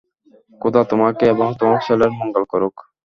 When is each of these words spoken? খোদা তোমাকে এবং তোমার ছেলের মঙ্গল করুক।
খোদা 0.61 0.81
তোমাকে 0.83 1.23
এবং 1.33 1.47
তোমার 1.59 1.79
ছেলের 1.85 2.11
মঙ্গল 2.19 2.43
করুক। 2.51 2.75